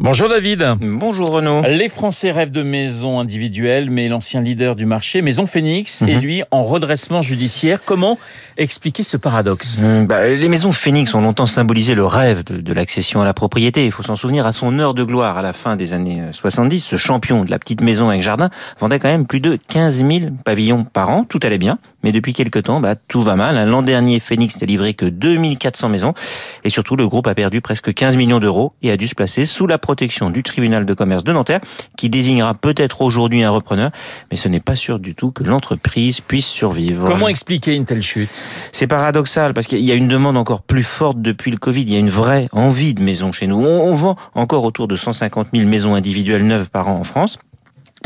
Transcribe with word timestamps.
Bonjour 0.00 0.28
David. 0.28 0.64
Bonjour 0.80 1.28
Renaud. 1.30 1.62
Les 1.62 1.88
Français 1.88 2.30
rêvent 2.30 2.52
de 2.52 2.62
maisons 2.62 3.18
individuelles, 3.18 3.90
mais 3.90 4.08
l'ancien 4.08 4.40
leader 4.40 4.76
du 4.76 4.86
marché, 4.86 5.22
Maison 5.22 5.44
Phoenix, 5.44 6.02
est 6.02 6.20
lui 6.20 6.44
en 6.52 6.62
redressement 6.62 7.20
judiciaire. 7.20 7.80
Comment 7.84 8.16
expliquer 8.56 9.02
ce 9.02 9.16
paradoxe 9.16 9.80
Hum, 9.82 10.06
bah, 10.06 10.28
les 10.28 10.48
maisons 10.48 10.70
Phoenix 10.70 11.12
ont 11.14 11.20
longtemps 11.20 11.48
symbolisé 11.48 11.96
le 11.96 12.06
rêve 12.06 12.44
de, 12.44 12.60
de 12.60 12.72
l'accession 12.72 13.20
à 13.22 13.24
la 13.24 13.34
propriété. 13.34 13.86
Il 13.86 13.90
faut 13.90 14.04
s'en 14.04 14.14
souvenir 14.14 14.46
à 14.46 14.52
son 14.52 14.78
heure 14.78 14.94
de 14.94 15.02
gloire 15.02 15.36
à 15.36 15.42
la 15.42 15.52
fin 15.52 15.74
des 15.74 15.92
années 15.92 16.22
70. 16.30 16.78
Ce 16.78 16.96
champion 16.96 17.44
de 17.44 17.50
la 17.50 17.58
petite 17.58 17.80
maison 17.80 18.08
avec 18.08 18.22
jardin 18.22 18.50
vendait 18.78 19.00
quand 19.00 19.08
même 19.08 19.26
plus 19.26 19.40
de 19.40 19.58
15 19.66 20.04
000 20.08 20.10
pavillons 20.44 20.84
par 20.84 21.10
an. 21.10 21.24
Tout 21.24 21.40
allait 21.42 21.58
bien. 21.58 21.76
Mais 22.04 22.12
depuis 22.12 22.34
quelques 22.34 22.62
temps, 22.62 22.78
bah, 22.78 22.94
tout 22.94 23.22
va 23.22 23.34
mal. 23.34 23.68
L'an 23.68 23.82
dernier, 23.82 24.20
Phoenix 24.20 24.60
n'a 24.60 24.66
livré 24.68 24.94
que 24.94 25.06
2400 25.06 25.88
maisons. 25.88 26.14
Et 26.62 26.70
surtout, 26.70 26.94
le 26.94 27.08
groupe 27.08 27.26
a 27.26 27.34
perdu 27.34 27.60
presque 27.60 27.92
15 27.92 28.16
millions 28.16 28.38
d'euros 28.38 28.74
et 28.82 28.92
a 28.92 28.96
dû 28.96 29.08
se 29.08 29.16
placer 29.16 29.44
sous 29.44 29.66
la 29.66 29.78
protection 29.88 30.28
du 30.28 30.42
tribunal 30.42 30.84
de 30.84 30.92
commerce 30.92 31.24
de 31.24 31.32
Nanterre, 31.32 31.60
qui 31.96 32.10
désignera 32.10 32.52
peut-être 32.52 33.00
aujourd'hui 33.00 33.42
un 33.42 33.48
repreneur. 33.48 33.90
Mais 34.30 34.36
ce 34.36 34.46
n'est 34.46 34.60
pas 34.60 34.76
sûr 34.76 34.98
du 34.98 35.14
tout 35.14 35.30
que 35.30 35.44
l'entreprise 35.44 36.20
puisse 36.20 36.46
survivre. 36.46 37.06
Comment 37.06 37.26
expliquer 37.28 37.74
une 37.74 37.86
telle 37.86 38.02
chute? 38.02 38.28
C'est 38.70 38.86
paradoxal 38.86 39.54
parce 39.54 39.66
qu'il 39.66 39.80
y 39.80 39.90
a 39.90 39.94
une 39.94 40.08
demande 40.08 40.36
encore 40.36 40.60
plus 40.60 40.82
forte 40.82 41.22
depuis 41.22 41.50
le 41.50 41.56
Covid. 41.56 41.80
Il 41.80 41.92
y 41.94 41.96
a 41.96 42.00
une 42.00 42.10
vraie 42.10 42.48
envie 42.52 42.92
de 42.92 43.02
maisons 43.02 43.32
chez 43.32 43.46
nous. 43.46 43.56
On, 43.56 43.94
vend 43.94 44.16
encore 44.34 44.64
autour 44.64 44.88
de 44.88 44.94
150 44.94 45.48
000 45.54 45.66
maisons 45.66 45.94
individuelles 45.94 46.46
neuves 46.46 46.68
par 46.68 46.88
an 46.88 46.98
en 46.98 47.04
France. 47.04 47.38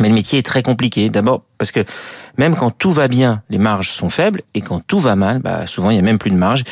Mais 0.01 0.09
le 0.09 0.15
métier 0.15 0.39
est 0.39 0.47
très 0.47 0.63
compliqué. 0.63 1.11
D'abord 1.11 1.43
parce 1.59 1.73
que 1.73 1.81
même 2.39 2.55
quand 2.55 2.71
tout 2.71 2.93
va 2.93 3.09
bien, 3.09 3.43
les 3.51 3.59
marges 3.59 3.91
sont 3.91 4.09
faibles, 4.09 4.41
et 4.55 4.61
quand 4.61 4.81
tout 4.87 4.99
va 4.99 5.17
mal, 5.17 5.41
bah 5.41 5.67
souvent 5.67 5.91
il 5.91 5.97
y 5.97 5.99
a 5.99 6.03
même 6.03 6.19
plus 6.19 6.31
de 6.31 6.37
marge. 6.37 6.63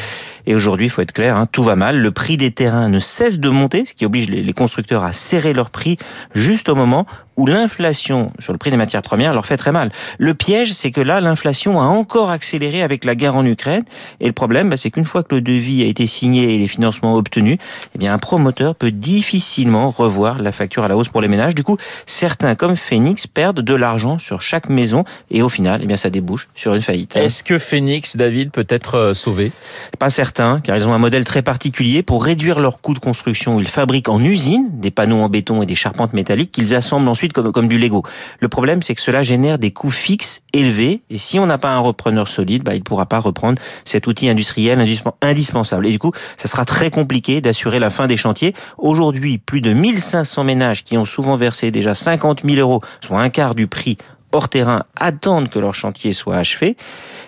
Et 0.47 0.55
aujourd'hui, 0.55 0.87
il 0.87 0.91
faut 0.91 1.03
être 1.03 1.12
clair, 1.12 1.37
hein, 1.37 1.47
tout 1.47 1.62
va 1.62 1.77
mal. 1.77 1.99
Le 1.99 2.11
prix 2.11 2.37
des 2.37 2.51
terrains 2.51 2.89
ne 2.89 3.01
cesse 3.01 3.39
de 3.39 3.49
monter, 3.49 3.85
ce 3.85 3.95
qui 3.95 4.05
oblige 4.05 4.29
les, 4.29 4.53
constructeurs 4.53 5.05
à 5.05 5.13
serrer 5.13 5.53
leur 5.53 5.71
prix 5.71 5.96
juste 6.35 6.69
au 6.69 6.74
moment 6.74 7.07
où 7.41 7.46
l'inflation 7.46 8.30
sur 8.38 8.52
le 8.52 8.59
prix 8.59 8.71
des 8.71 8.77
matières 8.77 9.01
premières 9.01 9.33
leur 9.33 9.46
fait 9.46 9.57
très 9.57 9.73
mal. 9.73 9.91
Le 10.19 10.35
piège, 10.35 10.74
c'est 10.74 10.91
que 10.91 11.01
là, 11.01 11.23
l'inflation 11.23 11.80
a 11.80 11.85
encore 11.85 12.29
accéléré 12.29 12.83
avec 12.83 13.07
la 13.07 13.15
guerre 13.15 13.35
en 13.35 13.46
Ukraine. 13.46 13.83
Et 14.21 14.27
le 14.27 14.33
problème, 14.33 14.69
bah, 14.69 14.77
c'est 14.77 14.91
qu'une 14.91 15.07
fois 15.07 15.23
que 15.23 15.35
le 15.35 15.41
devis 15.41 15.83
a 15.83 15.87
été 15.87 16.07
signé 16.07 16.55
et 16.55 16.59
les 16.59 16.68
financements 16.68 17.15
obtenus, 17.15 17.57
eh 17.95 17.99
bien, 17.99 18.13
un 18.13 18.18
promoteur 18.18 18.74
peut 18.74 18.91
difficilement 18.91 19.88
revoir 19.88 20.43
la 20.43 20.52
facture 20.52 20.85
à 20.85 20.88
la 20.88 20.99
hausse 20.99 21.09
pour 21.09 21.23
les 21.23 21.29
ménages. 21.29 21.55
Du 21.55 21.65
coup, 21.65 21.79
certains, 22.05 22.55
comme 22.55 22.77
Phoenix, 22.77 23.27
perdent 23.27 23.63
de 23.63 23.74
l'argent 23.74 24.18
sur 24.18 24.43
chaque 24.43 24.68
maison 24.68 25.05
et 25.30 25.41
au 25.41 25.49
final, 25.49 25.80
eh 25.83 25.87
bien, 25.87 25.96
ça 25.96 26.11
débouche 26.11 26.46
sur 26.55 26.74
une 26.74 26.83
faillite. 26.83 27.16
Est-ce 27.16 27.43
que 27.43 27.59
Phoenix, 27.59 28.16
David, 28.16 28.51
peut 28.51 28.66
être 28.68 28.96
euh, 28.96 29.15
sauvé? 29.15 29.51
Pas 29.99 30.11
certain, 30.11 30.61
car 30.61 30.77
ils 30.77 30.87
ont 30.87 30.93
un 30.93 30.99
modèle 30.99 31.24
très 31.24 31.41
particulier. 31.41 32.02
Pour 32.02 32.23
réduire 32.23 32.61
leurs 32.61 32.83
coûts 32.83 32.95
de 32.95 32.99
construction, 32.99 33.59
ils 33.61 33.68
fabriquent 33.68 34.11
en 34.11 34.23
usine 34.23 34.66
des 34.73 34.91
panneaux 34.91 35.21
en 35.21 35.30
béton 35.30 35.63
et 35.63 35.66
des 35.66 35.74
charpentes 35.74 36.13
métalliques 36.13 36.52
qu'ils 36.52 36.74
assemblent 36.74 37.09
ensuite 37.09 37.30
comme, 37.33 37.53
comme 37.53 37.69
du 37.69 37.79
Lego. 37.79 38.03
Le 38.41 38.49
problème, 38.49 38.83
c'est 38.83 38.95
que 38.95 39.01
cela 39.01 39.23
génère 39.23 39.59
des 39.59 39.71
coûts 39.71 39.91
fixes 39.91 40.43
élevés, 40.53 41.03
et 41.11 41.19
si 41.19 41.39
on 41.39 41.47
n'a 41.47 41.59
pas 41.59 41.71
un 41.71 41.79
repreneur 41.79 42.29
solide, 42.29 42.63
bah, 42.63 42.75
il 42.75 42.79
ne 42.79 42.85
pourra 42.85 43.07
pas 43.07 43.19
reprendre 43.19 43.61
cet 43.85 44.07
outil 44.07 44.29
industriel 44.29 44.85
indispensable. 45.23 45.87
Et 45.87 45.91
du 45.91 45.99
coup, 45.99 46.13
ça 46.37 46.49
sera 46.49 46.65
très 46.65 46.91
compliqué 46.91 47.41
d'assurer 47.41 47.79
la 47.79 47.91
fin 47.91 48.07
des 48.07 48.17
chantiers. 48.17 48.55
Aujourd'hui, 48.79 49.39
plus 49.39 49.61
de 49.61 49.73
1500 49.73 50.45
ménages 50.45 50.85
qui 50.85 50.97
ont 50.97 51.05
souvent 51.05 51.37
versé 51.37 51.71
déjà 51.71 51.95
50 51.95 52.43
000 52.45 52.57
euros, 52.59 52.81
soit 53.01 53.21
un 53.21 53.31
quart 53.31 53.55
du 53.55 53.67
prix 53.67 53.97
hors 54.33 54.49
terrain 54.49 54.85
attendent 54.97 55.49
que 55.49 55.59
leur 55.59 55.75
chantier 55.75 56.13
soit 56.13 56.37
achevé. 56.37 56.77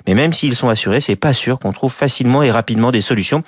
Mais 0.06 0.14
même 0.14 0.32
s'ils 0.32 0.54
sont 0.54 0.68
assurés, 0.68 1.00
c'est 1.00 1.16
pas 1.16 1.32
sûr 1.32 1.58
qu'on 1.58 1.72
trouve 1.72 1.92
facilement 1.92 2.42
et 2.42 2.50
rapidement 2.50 2.90
des 2.90 3.00
solutions. 3.00 3.42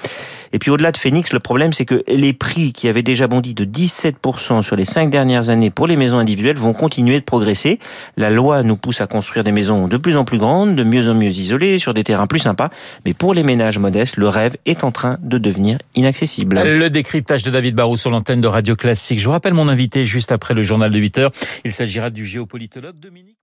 Et 0.52 0.58
puis 0.58 0.70
au-delà 0.70 0.92
de 0.92 0.96
Phoenix, 0.96 1.32
le 1.32 1.40
problème 1.40 1.72
c'est 1.72 1.84
que 1.84 2.04
les 2.06 2.32
prix 2.32 2.72
qui 2.72 2.88
avaient 2.88 3.02
déjà 3.02 3.26
bondi 3.26 3.54
de 3.54 3.64
17% 3.64 4.62
sur 4.62 4.76
les 4.76 4.84
cinq 4.84 5.10
dernières 5.10 5.48
années 5.48 5.70
pour 5.70 5.86
les 5.86 5.96
maisons 5.96 6.18
individuelles 6.18 6.56
vont 6.56 6.72
continuer 6.72 7.18
de 7.18 7.24
progresser. 7.24 7.78
La 8.16 8.30
loi 8.30 8.62
nous 8.62 8.76
pousse 8.76 9.00
à 9.00 9.06
construire 9.06 9.44
des 9.44 9.52
maisons 9.52 9.88
de 9.88 9.96
plus 9.96 10.16
en 10.16 10.24
plus 10.24 10.38
grandes, 10.38 10.76
de 10.76 10.84
mieux 10.84 11.08
en 11.08 11.14
mieux 11.14 11.30
isolées, 11.30 11.78
sur 11.78 11.94
des 11.94 12.04
terrains 12.04 12.26
plus 12.26 12.38
sympas. 12.38 12.70
Mais 13.04 13.14
pour 13.14 13.34
les 13.34 13.42
ménages 13.42 13.78
modestes, 13.78 14.16
le 14.16 14.28
rêve 14.28 14.56
est 14.66 14.84
en 14.84 14.92
train 14.92 15.18
de 15.22 15.38
devenir 15.38 15.78
inaccessible. 15.94 16.60
Le 16.64 16.88
décryptage 16.88 17.42
de 17.42 17.50
David 17.50 17.74
Barrou 17.74 17.96
sur 17.96 18.10
l'antenne 18.10 18.40
de 18.40 18.48
Radio 18.48 18.76
Classique. 18.76 19.18
Je 19.18 19.28
rappelle 19.28 19.54
mon 19.54 19.68
invité 19.68 20.04
juste 20.04 20.32
après 20.32 20.54
le 20.54 20.62
journal 20.62 20.90
de 20.90 20.98
8 20.98 21.18
heures. 21.18 21.30
Il 21.64 21.72
s'agira 21.72 22.10
du 22.10 22.26
géopolitologue 22.26 22.98
Dominique 22.98 23.38